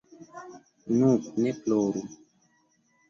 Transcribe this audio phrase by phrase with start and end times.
[1.01, 1.11] Nu,
[1.43, 2.03] ne ploru.